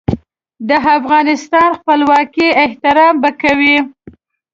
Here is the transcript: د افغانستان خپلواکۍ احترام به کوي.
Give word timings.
د 0.69 0.71
افغانستان 0.97 1.69
خپلواکۍ 1.79 2.47
احترام 2.63 3.13
به 3.23 3.31
کوي. 3.41 3.77